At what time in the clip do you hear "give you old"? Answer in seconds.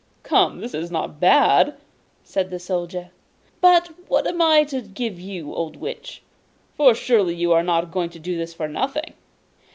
4.81-5.75